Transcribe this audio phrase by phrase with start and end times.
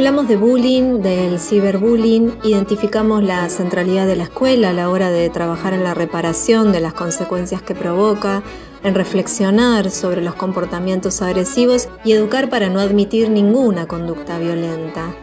[0.00, 5.28] Hablamos de bullying, del ciberbullying, identificamos la centralidad de la escuela a la hora de
[5.28, 8.42] trabajar en la reparación de las consecuencias que provoca,
[8.82, 15.14] en reflexionar sobre los comportamientos agresivos y educar para no admitir ninguna conducta violenta.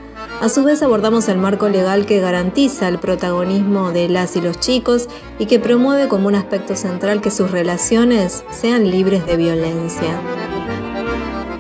[0.42, 4.60] A su vez abordamos el marco legal que garantiza el protagonismo de las y los
[4.60, 5.08] chicos
[5.40, 10.22] y que promueve como un aspecto central que sus relaciones sean libres de violencia.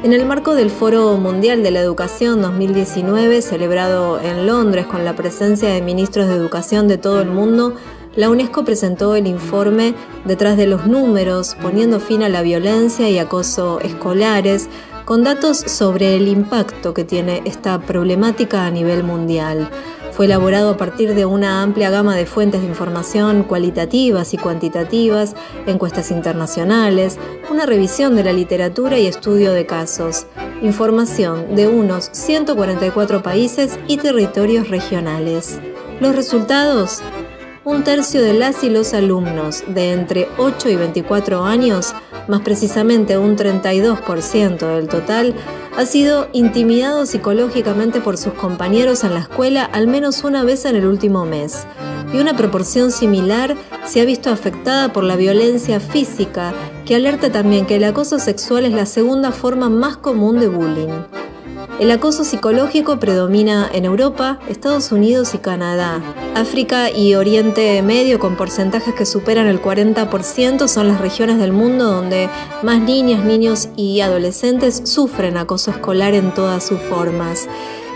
[0.04, 5.16] En el marco del Foro Mundial de la Educación 2019, celebrado en Londres con la
[5.16, 7.73] presencia de ministros de educación de todo el mundo,
[8.16, 13.17] la UNESCO presentó el informe Detrás de los números, poniendo fin a la violencia y
[13.17, 14.70] acoso escolares,
[15.03, 19.67] con datos sobre el impacto que tiene esta problemática a nivel mundial.
[20.17, 25.35] Fue elaborado a partir de una amplia gama de fuentes de información cualitativas y cuantitativas,
[25.67, 27.20] encuestas internacionales,
[27.52, 30.25] una revisión de la literatura y estudio de casos,
[30.63, 35.59] información de unos 144 países y territorios regionales.
[36.00, 37.03] Los resultados
[37.68, 41.94] un tercio de las y los alumnos de entre 8 y 24 años,
[42.30, 45.36] más precisamente un 32% del total,
[45.76, 50.78] ha sido intimidado psicológicamente por sus compañeros en la escuela al menos una vez en
[50.78, 51.68] el último mes.
[52.14, 56.54] Y una proporción similar se ha visto afectada por la violencia física,
[56.86, 61.27] que alerta también que el acoso sexual es la segunda forma más común de bullying.
[61.80, 66.02] El acoso psicológico predomina en Europa, Estados Unidos y Canadá.
[66.33, 71.86] África y Oriente Medio, con porcentajes que superan el 40%, son las regiones del mundo
[71.86, 72.30] donde
[72.64, 77.48] más niñas, niños y adolescentes sufren acoso escolar en todas sus formas.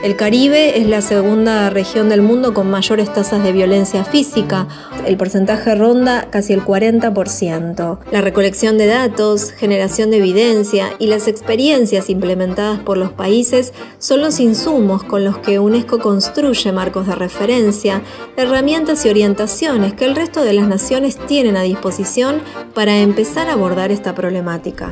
[0.04, 4.68] El Caribe es la segunda región del mundo con mayores tasas de violencia física.
[5.06, 8.00] El porcentaje ronda casi el 40%.
[8.12, 14.22] La recolección de datos, generación de evidencia y las experiencias implementadas por los países son
[14.22, 18.02] los insumos con los que UNESCO construye marcos de referencia,
[18.38, 22.42] herramientas y orientaciones que el resto de las naciones tienen a disposición
[22.74, 24.90] para empezar a abordar esta problemática.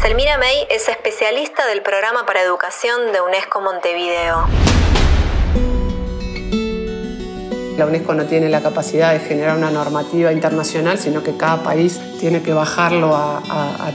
[0.00, 4.46] Selmira May es especialista del programa para educación de UNESCO Montevideo.
[7.78, 12.00] La UNESCO no tiene la capacidad de generar una normativa internacional, sino que cada país
[12.20, 13.40] tiene que bajarlo a,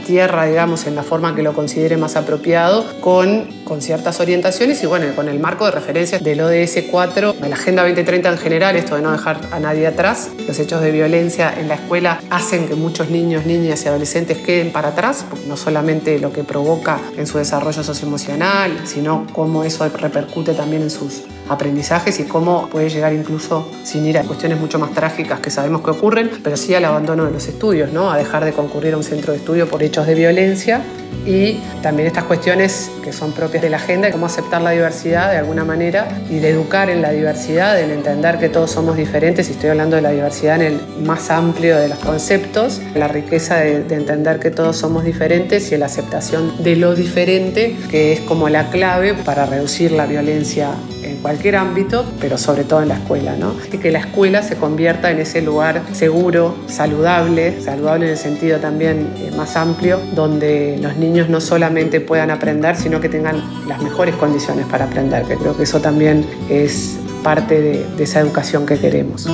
[0.06, 4.86] tierra, digamos, en la forma que lo considere más apropiado, con, con ciertas orientaciones y
[4.86, 8.76] bueno, con el marco de referencia del ODS 4, de la Agenda 2030 en general,
[8.76, 10.30] esto de no dejar a nadie atrás.
[10.50, 14.72] Los hechos de violencia en la escuela hacen que muchos niños, niñas y adolescentes queden
[14.72, 20.54] para atrás, no solamente lo que provoca en su desarrollo socioemocional, sino cómo eso repercute
[20.54, 24.92] también en sus aprendizajes y cómo puede llegar incluso sin ir a cuestiones mucho más
[24.92, 28.10] trágicas que sabemos que ocurren, pero sí al abandono de los estudios, ¿no?
[28.10, 30.82] a dejar de concurrir a un centro de estudio por hechos de violencia
[31.26, 35.38] y también estas cuestiones que son propias de la agenda, cómo aceptar la diversidad de
[35.38, 39.52] alguna manera y de educar en la diversidad, en entender que todos somos diferentes, y
[39.52, 43.82] estoy hablando de la diversidad en el más amplio de los conceptos, la riqueza de,
[43.82, 48.48] de entender que todos somos diferentes y la aceptación de lo diferente, que es como
[48.48, 53.36] la clave para reducir la violencia en cualquier ámbito, pero sobre todo en la escuela,
[53.36, 53.54] ¿no?
[53.72, 58.58] Y que la escuela se convierta en ese lugar seguro, saludable, saludable en el sentido
[58.58, 63.82] también eh, más amplio, donde los niños no solamente puedan aprender, sino que tengan las
[63.82, 68.66] mejores condiciones para aprender, que creo que eso también es parte de, de esa educación
[68.66, 69.28] que queremos.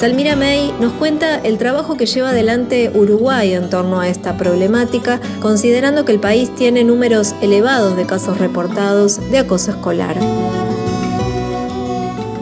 [0.00, 5.20] Salmira May nos cuenta el trabajo que lleva adelante Uruguay en torno a esta problemática,
[5.42, 10.16] considerando que el país tiene números elevados de casos reportados de acoso escolar.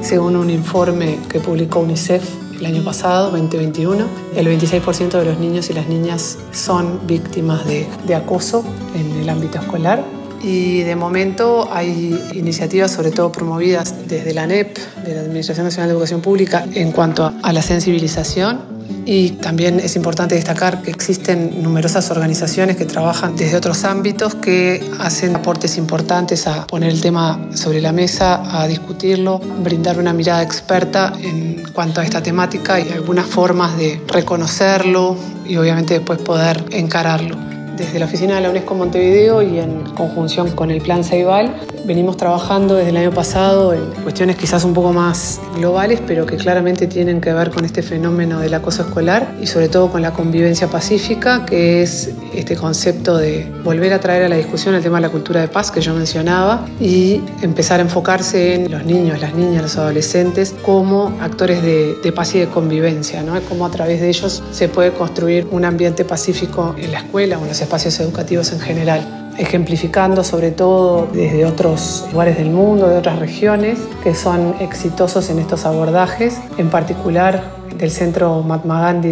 [0.01, 2.23] Según un informe que publicó UNICEF
[2.59, 4.05] el año pasado, 2021,
[4.37, 8.65] el 26% de los niños y las niñas son víctimas de, de acoso
[8.95, 10.03] en el ámbito escolar
[10.43, 15.89] y de momento hay iniciativas, sobre todo promovidas desde la ANEP, de la Administración Nacional
[15.89, 18.78] de Educación Pública, en cuanto a la sensibilización.
[19.11, 24.87] Y también es importante destacar que existen numerosas organizaciones que trabajan desde otros ámbitos que
[24.99, 30.43] hacen aportes importantes a poner el tema sobre la mesa, a discutirlo, brindar una mirada
[30.43, 35.17] experta en cuanto a esta temática y algunas formas de reconocerlo
[35.47, 37.48] y obviamente después poder encararlo.
[37.79, 41.55] Desde la oficina de la UNESCO Montevideo y en conjunción con el Plan Ceibal,
[41.85, 46.37] venimos trabajando desde el año pasado en cuestiones quizás un poco más globales, pero que
[46.37, 50.13] claramente tienen que ver con este fenómeno del acoso escolar y sobre todo con la
[50.13, 54.99] convivencia pacífica, que es este concepto de volver a traer a la discusión el tema
[54.99, 59.21] de la cultura de paz que yo mencionaba y empezar a enfocarse en los niños,
[59.21, 63.41] las niñas, los adolescentes como actores de, paz y de convivencia, ¿no?
[63.49, 67.43] Cómo a través de ellos se puede construir un ambiente pacífico en la escuela o
[67.43, 69.15] en los espacios educativos en general.
[69.39, 75.39] ejemplificando sobre todo desde otros lugares del mundo, de otras regiones, que son exitosos en
[75.39, 77.45] estos abordajes, en particular
[77.77, 79.11] del Centro Mahatma Gandhi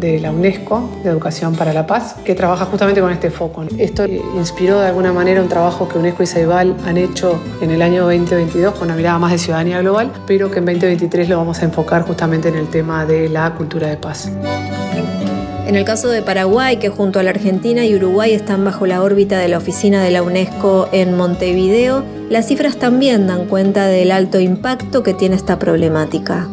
[0.00, 3.66] de, la UNESCO, de Educación para la Paz, que trabaja justamente con este foco.
[3.76, 7.82] Esto inspiró de alguna manera un trabajo que UNESCO y Ceibal han hecho en el
[7.82, 11.60] año 2022 con una mirada más de ciudadanía global, pero que en 2023 lo vamos
[11.60, 14.30] a enfocar justamente en el tema de la cultura de paz.
[15.70, 19.04] En el caso de Paraguay, que junto a la Argentina y Uruguay están bajo la
[19.04, 24.10] órbita de la oficina de la UNESCO en Montevideo, las cifras también dan cuenta del
[24.10, 26.48] alto impacto que tiene esta problemática.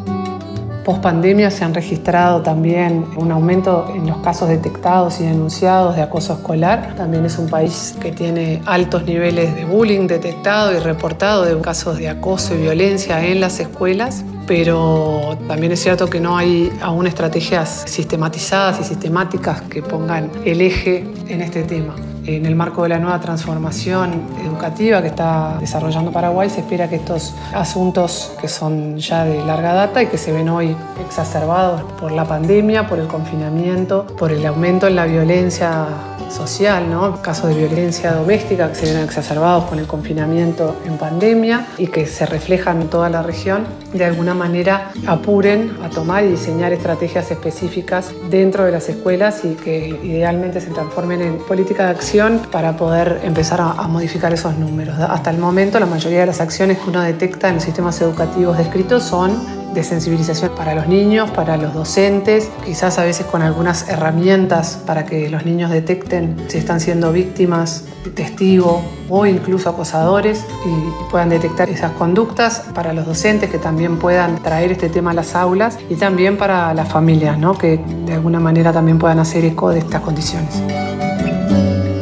[0.86, 6.04] Post pandemia se han registrado también un aumento en los casos detectados y denunciados de
[6.04, 6.94] acoso escolar.
[6.96, 11.98] También es un país que tiene altos niveles de bullying detectado y reportado de casos
[11.98, 17.06] de acoso y violencia en las escuelas pero también es cierto que no hay aún
[17.06, 21.96] estrategias sistematizadas y sistemáticas que pongan el eje en este tema.
[22.28, 26.98] En el marco de la nueva transformación educativa que está desarrollando Paraguay, se espera que
[26.98, 30.76] estos asuntos que son ya de larga data y que se ven hoy
[31.06, 35.88] exacerbados por la pandemia, por el confinamiento, por el aumento en la violencia
[36.30, 37.22] social, ¿no?
[37.22, 42.06] casos de violencia doméstica que se ven exacerbados con el confinamiento en pandemia y que
[42.06, 47.32] se reflejan en toda la región, de alguna manera apuren a tomar y diseñar estrategias
[47.32, 52.17] específicas dentro de las escuelas y que idealmente se transformen en política de acción
[52.52, 54.98] para poder empezar a, a modificar esos números.
[55.00, 58.58] Hasta el momento la mayoría de las acciones que uno detecta en los sistemas educativos
[58.58, 59.38] descritos son
[59.76, 65.06] de sensibilización para los niños, para los docentes, quizás a veces con algunas herramientas para
[65.06, 67.84] que los niños detecten si están siendo víctimas,
[68.16, 74.42] testigos o incluso acosadores y puedan detectar esas conductas para los docentes que también puedan
[74.42, 77.56] traer este tema a las aulas y también para las familias, ¿no?
[77.56, 80.60] que de alguna manera también puedan hacer eco de estas condiciones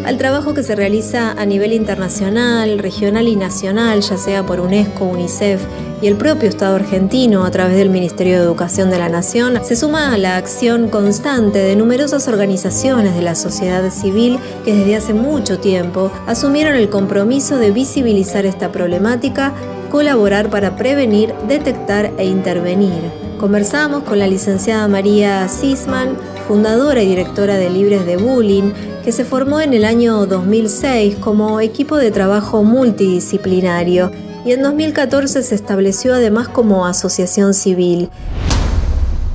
[0.05, 5.05] al trabajo que se realiza a nivel internacional, regional y nacional, ya sea por UNESCO,
[5.05, 5.63] UNICEF
[6.01, 9.75] y el propio Estado argentino a través del Ministerio de Educación de la Nación, se
[9.75, 15.13] suma a la acción constante de numerosas organizaciones de la sociedad civil que desde hace
[15.13, 19.53] mucho tiempo asumieron el compromiso de visibilizar esta problemática,
[19.89, 23.01] colaborar para prevenir, detectar e intervenir.
[23.39, 26.15] Conversamos con la licenciada María Sisman,
[26.47, 28.71] fundadora y directora de Libres de Bullying,
[29.03, 34.11] que se formó en el año 2006 como equipo de trabajo multidisciplinario
[34.45, 38.09] y en 2014 se estableció además como asociación civil.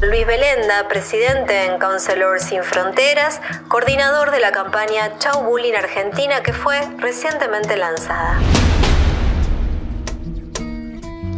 [0.01, 6.53] Luis Belenda, presidente en Counselors Sin Fronteras, coordinador de la campaña Chau Bullying Argentina que
[6.53, 8.39] fue recientemente lanzada.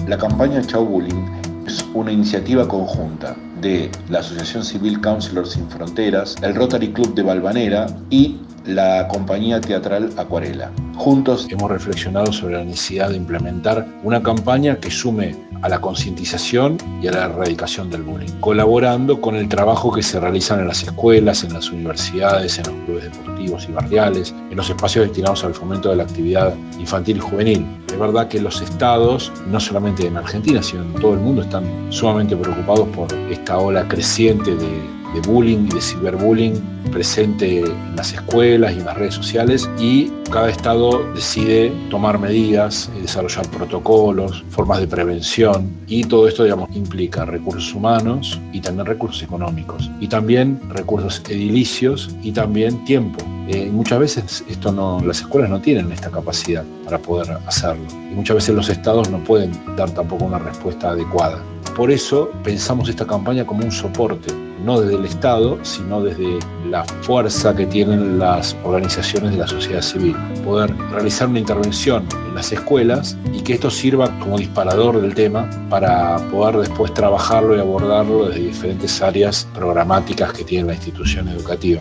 [0.07, 6.37] La campaña Chau Bullying es una iniciativa conjunta de la Asociación Civil Counselors Sin Fronteras,
[6.43, 10.71] el Rotary Club de Balvanera y la compañía teatral Acuarela.
[10.97, 16.77] Juntos hemos reflexionado sobre la necesidad de implementar una campaña que sume a la concientización
[17.01, 20.83] y a la erradicación del bullying, colaborando con el trabajo que se realizan en las
[20.83, 25.55] escuelas, en las universidades, en los clubes deportivos y barriales, en los espacios destinados al
[25.55, 27.67] fomento de la actividad infantil y juvenil.
[27.87, 31.65] Es verdad que los estados, no solamente en Argentina, sino en todo el mundo, están
[31.91, 38.13] sumamente preocupados por esta ola creciente de de bullying y de ciberbullying presente en las
[38.13, 44.45] escuelas y en las redes sociales y cada estado decide tomar medidas, y desarrollar protocolos,
[44.51, 50.09] formas de prevención y todo esto digamos, implica recursos humanos y también recursos económicos y
[50.09, 53.25] también recursos edilicios y también tiempo.
[53.49, 58.15] Eh, muchas veces esto no, las escuelas no tienen esta capacidad para poder hacerlo y
[58.15, 61.43] muchas veces los estados no pueden dar tampoco una respuesta adecuada.
[61.77, 66.39] Por eso pensamos esta campaña como un soporte no desde el Estado, sino desde
[66.69, 70.17] la fuerza que tienen las organizaciones de la sociedad civil.
[70.45, 75.49] Poder realizar una intervención en las escuelas y que esto sirva como disparador del tema
[75.69, 81.81] para poder después trabajarlo y abordarlo desde diferentes áreas programáticas que tiene la institución educativa.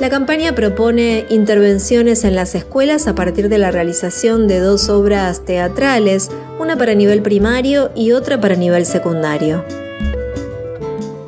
[0.00, 5.44] La campaña propone intervenciones en las escuelas a partir de la realización de dos obras
[5.44, 9.62] teatrales, una para nivel primario y otra para nivel secundario.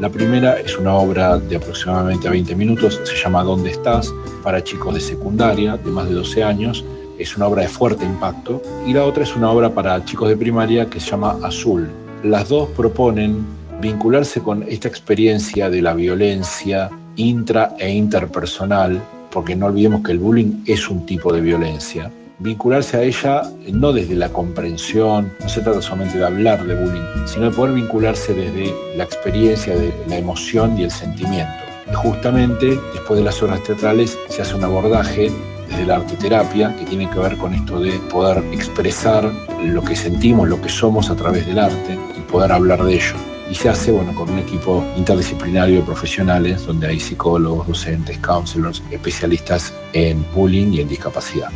[0.02, 4.12] La primera es una obra de aproximadamente 20 minutos, se llama ¿Dónde estás?
[4.42, 6.84] para chicos de secundaria de más de 12 años.
[7.20, 8.60] Es una obra de fuerte impacto.
[8.84, 11.88] Y la otra es una obra para chicos de primaria que se llama Azul.
[12.24, 13.46] Las dos proponen
[13.80, 20.18] vincularse con esta experiencia de la violencia intra e interpersonal, porque no olvidemos que el
[20.18, 22.10] bullying es un tipo de violencia,
[22.42, 27.26] vincularse a ella no desde la comprensión, no se trata solamente de hablar de bullying,
[27.26, 31.52] sino de poder vincularse desde la experiencia de la emoción y el sentimiento.
[31.94, 35.30] justamente después de las obras teatrales se hace un abordaje
[35.68, 39.30] desde la arte terapia que tiene que ver con esto de poder expresar
[39.62, 43.14] lo que sentimos, lo que somos a través del arte y poder hablar de ello.
[43.50, 48.82] Y se hace bueno, con un equipo interdisciplinario de profesionales donde hay psicólogos, docentes, counselors,
[48.90, 51.50] especialistas en bullying y en discapacidad.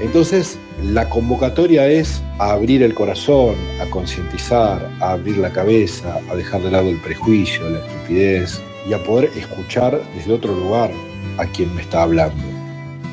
[0.00, 6.34] Entonces, la convocatoria es a abrir el corazón, a concientizar, a abrir la cabeza, a
[6.34, 10.90] dejar de lado el prejuicio, la estupidez y a poder escuchar desde otro lugar
[11.38, 12.42] a quien me está hablando.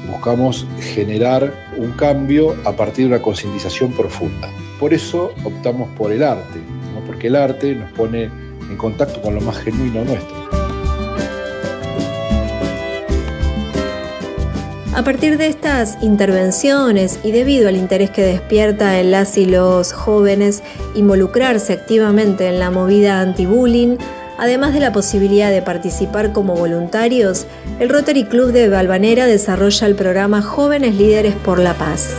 [0.10, 4.50] Buscamos generar un cambio a partir de una concientización profunda.
[4.80, 6.60] Por eso optamos por el arte,
[7.06, 10.61] porque el arte nos pone en contacto con lo más genuino nuestro.
[14.94, 19.94] A partir de estas intervenciones y debido al interés que despierta en las y los
[19.94, 20.64] jóvenes
[20.96, 23.96] involucrarse activamente en la movida anti-bullying,
[24.38, 27.48] además de la posibilidad de participar como voluntarios,
[27.80, 32.14] el Rotary Club de Balvanera desarrolla el programa Jóvenes Líderes por la Paz.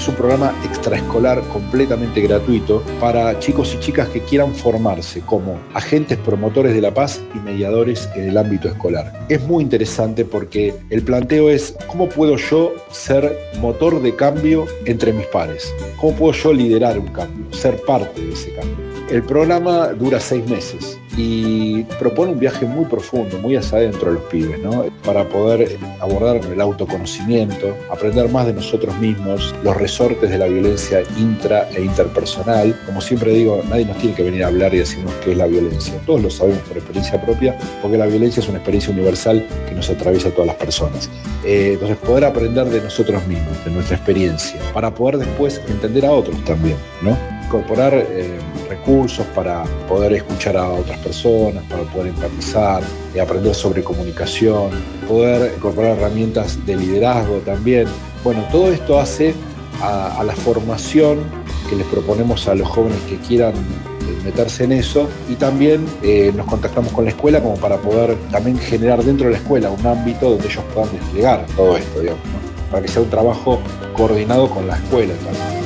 [0.00, 6.16] Es un programa extraescolar completamente gratuito para chicos y chicas que quieran formarse como agentes
[6.16, 9.12] promotores de la paz y mediadores en el ámbito escolar.
[9.28, 13.30] Es muy interesante porque el planteo es cómo puedo yo ser
[13.60, 18.32] motor de cambio entre mis pares, cómo puedo yo liderar un cambio, ser parte de
[18.32, 18.89] ese cambio.
[19.10, 24.14] El programa dura seis meses y propone un viaje muy profundo, muy hacia adentro a
[24.14, 24.84] los pibes, ¿no?
[25.04, 31.02] para poder abordar el autoconocimiento, aprender más de nosotros mismos, los resortes de la violencia
[31.18, 32.78] intra e interpersonal.
[32.86, 35.46] Como siempre digo, nadie nos tiene que venir a hablar y decirnos qué es la
[35.48, 35.94] violencia.
[36.06, 39.90] Todos lo sabemos por experiencia propia, porque la violencia es una experiencia universal que nos
[39.90, 41.10] atraviesa a todas las personas.
[41.44, 46.12] Eh, entonces, poder aprender de nosotros mismos, de nuestra experiencia, para poder después entender a
[46.12, 47.39] otros también, ¿no?
[47.50, 48.38] Incorporar eh,
[48.68, 52.80] recursos para poder escuchar a otras personas, para poder empatizar,
[53.12, 54.70] eh, aprender sobre comunicación,
[55.08, 57.88] poder incorporar herramientas de liderazgo también.
[58.22, 59.34] Bueno, todo esto hace
[59.82, 61.24] a, la formación
[61.68, 66.32] que les proponemos a los jóvenes que quieran eh, meterse en eso y también eh,
[66.36, 69.84] nos contactamos con la escuela como para poder también generar dentro de la escuela un
[69.84, 72.22] ámbito donde ellos puedan desplegar todo esto, digamos,
[72.70, 73.58] para que sea un trabajo
[73.96, 75.59] coordinado con la escuela también.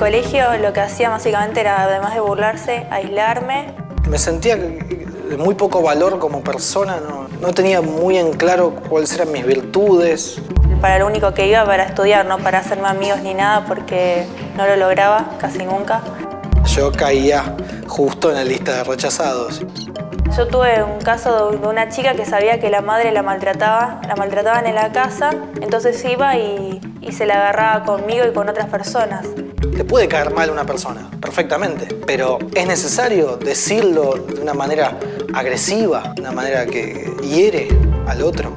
[0.00, 3.74] Colegio lo que hacía básicamente era, además de burlarse, aislarme.
[4.08, 9.12] Me sentía de muy poco valor como persona, no, no tenía muy en claro cuáles
[9.12, 10.40] eran mis virtudes.
[10.80, 14.24] Para lo único que iba para estudiar, no para hacerme amigos ni nada, porque
[14.56, 16.00] no lo lograba casi nunca.
[16.64, 17.54] Yo caía
[17.86, 19.60] justo en la lista de rechazados.
[20.34, 24.16] Yo tuve un caso de una chica que sabía que la madre la maltrataba, la
[24.16, 25.30] maltrataban en la casa,
[25.60, 26.80] entonces iba y,
[27.12, 29.26] se la agarraba conmigo y con otras personas.
[29.60, 34.98] Te puede caer mal una persona, perfectamente, pero es necesario decirlo de una manera
[35.34, 37.68] agresiva, de una manera que hiere
[38.06, 38.54] al otro.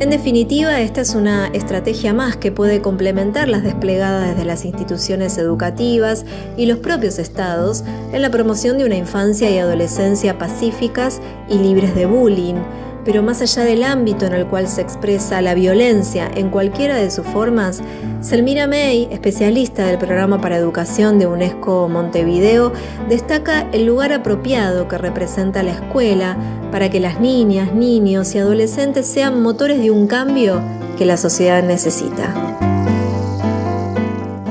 [0.00, 5.38] En definitiva, esta es una estrategia más que puede complementar las desplegadas desde las instituciones
[5.38, 6.24] educativas
[6.56, 11.94] y los propios estados en la promoción de una infancia y adolescencia pacíficas y libres
[11.94, 12.56] de bullying
[13.04, 17.10] pero más allá del ámbito en el cual se expresa la violencia en cualquiera de
[17.10, 17.82] sus formas,
[18.20, 22.72] Selmira May, especialista del programa para educación de UNESCO Montevideo,
[23.08, 26.36] destaca el lugar apropiado que representa la escuela
[26.70, 30.60] para que las niñas, niños y adolescentes sean motores de un cambio
[30.98, 32.69] que la sociedad necesita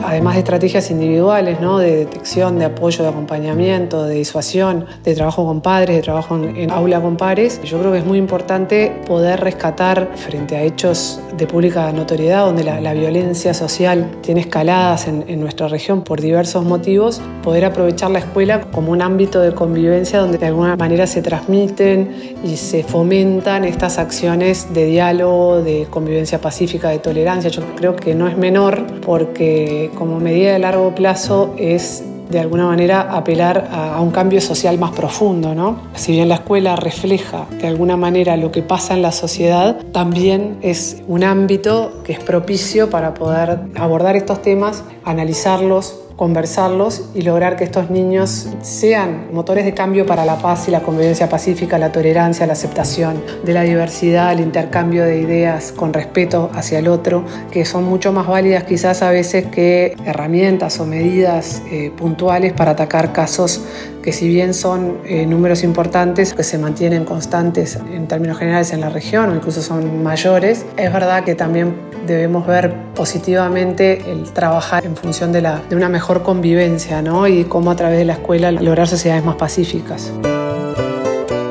[0.09, 5.61] además de estrategias individuales, de detección, de apoyo, de acompañamiento, de disuasión, de trabajo con
[5.61, 10.09] padres, de trabajo en, aula con pares, yo creo que es muy importante poder rescatar
[10.15, 16.03] frente a hechos de pública notoriedad, donde la, violencia social tiene escaladas en, nuestra región
[16.03, 20.75] por diversos motivos, poder aprovechar la escuela como un ámbito de convivencia donde de alguna
[20.75, 27.51] manera se transmiten y se fomentan estas acciones de diálogo, de convivencia pacífica, de tolerancia.
[27.51, 32.67] Yo creo que no es menor porque como medida de largo plazo es de alguna
[32.67, 35.79] manera apelar a, un cambio social más profundo, ¿no?
[35.95, 40.57] Si bien la escuela refleja de alguna manera lo que pasa en la sociedad, también
[40.61, 47.55] es un ámbito que es propicio para poder abordar estos temas, analizarlos, conversarlos y lograr
[47.55, 51.93] que estos niños sean motores de cambio para la paz y la convivencia pacífica, la
[51.93, 57.23] tolerancia, la aceptación de la diversidad, el intercambio de ideas con respeto hacia el otro,
[57.51, 62.71] que son mucho más válidas quizás a veces que herramientas o medidas eh, puntuales para
[62.71, 63.61] atacar casos
[64.01, 68.81] que si bien son eh, números importantes, que se mantienen constantes en términos generales en
[68.81, 71.75] la región o incluso son mayores, es verdad que también
[72.07, 77.27] debemos ver positivamente el trabajar en función de, de una mejor convivencia ¿no?
[77.27, 80.11] y cómo a través de la escuela lograr sociedades más pacíficas.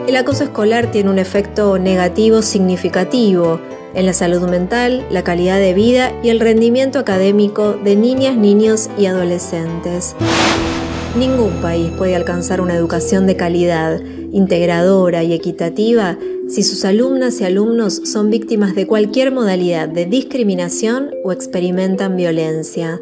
[0.06, 3.60] El acoso escolar tiene un efecto negativo significativo
[3.94, 8.88] en la salud mental, la calidad de vida y el rendimiento académico de niñas, niños
[8.96, 10.16] y adolescentes.
[11.16, 14.00] Ningún país puede alcanzar una educación de calidad,
[14.30, 21.10] integradora y equitativa si sus alumnas y alumnos son víctimas de cualquier modalidad de discriminación
[21.24, 23.00] o experimentan violencia.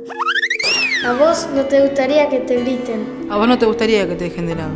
[1.05, 3.29] ¿A vos no te gustaría que te griten?
[3.29, 4.73] ¿A vos no te gustaría que te dejen de lado?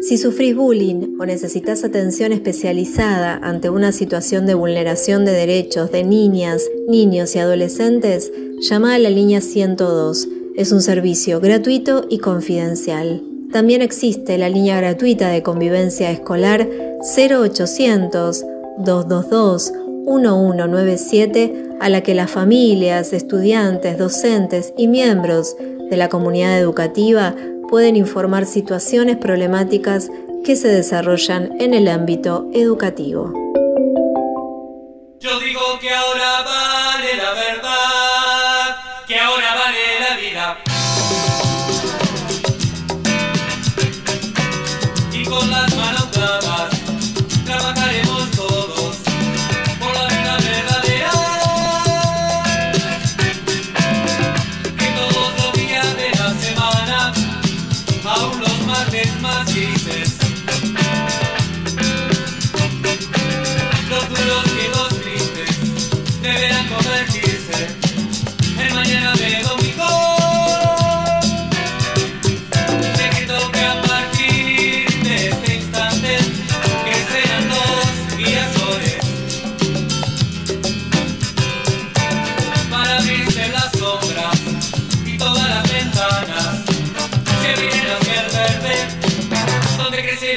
[0.00, 6.04] Si sufrís bullying o necesitas atención especializada ante una situación de vulneración de derechos de
[6.04, 10.28] niñas, niños y adolescentes, llama a la línea 102.
[10.56, 13.22] Es un servicio gratuito y confidencial.
[13.52, 16.66] También existe la línea gratuita de convivencia escolar
[17.02, 18.42] 0800
[18.78, 19.72] 222
[20.06, 25.56] 1197 a la que las familias, estudiantes, docentes y miembros
[25.90, 27.34] de la comunidad educativa
[27.68, 30.08] pueden informar situaciones problemáticas
[30.42, 33.30] que se desarrollan en el ámbito educativo.
[35.20, 38.15] Yo digo que ahora vale la verdad,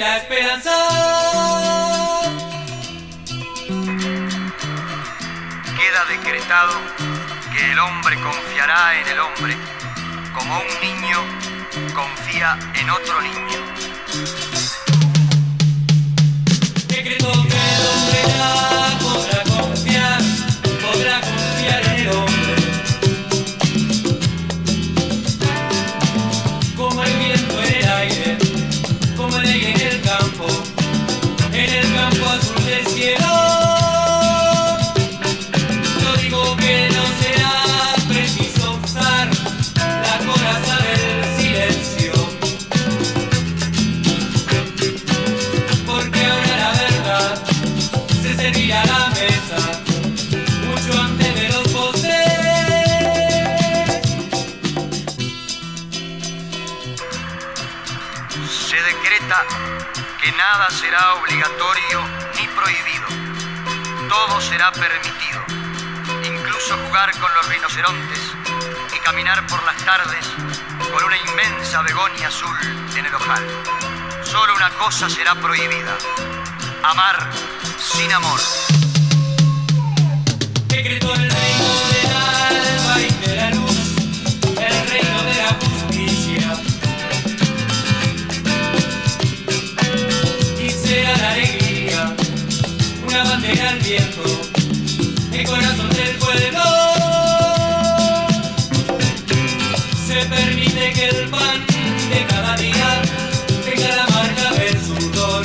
[0.09, 0.71] la esperanza.
[5.77, 6.73] Queda decretado
[7.53, 9.55] que el hombre confiará en el hombre,
[10.33, 11.19] como un niño
[11.93, 13.59] confía en otro niño.
[16.87, 20.21] Decreto que el hombre ya podrá confiar,
[20.81, 22.28] podrá confiar en el hombre.
[31.53, 33.68] En el campo azul del cielo.
[60.29, 62.03] Que nada será obligatorio
[62.35, 63.07] ni prohibido.
[64.07, 65.41] Todo será permitido,
[66.23, 68.19] incluso jugar con los rinocerontes
[68.95, 70.25] y caminar por las tardes
[70.91, 72.55] con una inmensa begonia azul
[72.95, 73.43] en el ojal.
[74.23, 75.97] Solo una cosa será prohibida,
[76.83, 77.29] amar
[77.79, 78.39] sin amor.
[80.67, 81.88] Decreto el reino
[95.49, 96.63] corazón del pueblo.
[100.07, 101.65] Se permite que el pan
[102.11, 103.01] de cada día
[103.65, 105.43] tenga la marca del sudor.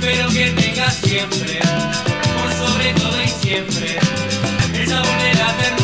[0.00, 1.60] pero que tenga siempre,
[2.36, 3.98] por sobre todo y siempre,
[4.74, 5.81] el sabor de la ternura.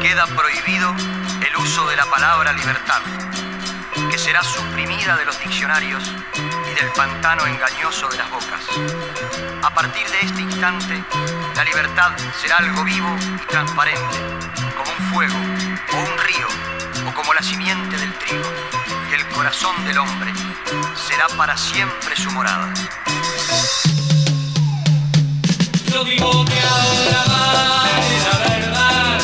[0.00, 0.94] Queda prohibido
[1.40, 3.00] el uso de la palabra libertad,
[4.08, 6.04] que será suprimida de los diccionarios
[6.70, 8.60] y del pantano engañoso de las bocas.
[9.64, 11.02] A partir de este instante,
[11.56, 14.16] la libertad será algo vivo y transparente,
[14.76, 15.38] como un fuego
[15.92, 16.46] o un río
[17.08, 18.44] o como la simiente del trigo,
[19.10, 20.32] y el corazón del hombre
[20.94, 22.72] será para siempre su morada.
[25.94, 29.20] Yo digo que ahora vale la verdad,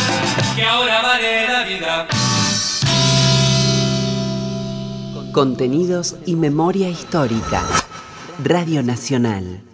[0.54, 2.06] que ahora vale la vida.
[5.32, 7.64] Contenidos y memoria histórica.
[8.44, 9.69] Radio Nacional.